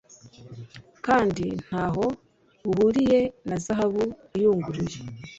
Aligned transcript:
kandi 1.05 1.45
nta 1.65 1.83
ho 1.93 2.05
buhuriye 2.65 3.19
na 3.47 3.55
zahabu 3.63 4.03
iyunguruye 4.37 4.97